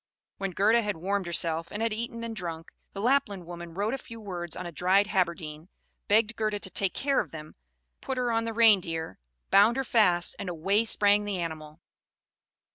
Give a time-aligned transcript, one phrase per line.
[0.39, 3.99] When Gerda had warmed herself, and had eaten and drunk, the Lapland woman wrote a
[3.99, 5.67] few words on a dried haberdine,
[6.07, 7.53] begged Gerda to take care of them,
[8.01, 9.19] put her on the Reindeer,
[9.51, 11.81] bound her fast, and away sprang the animal.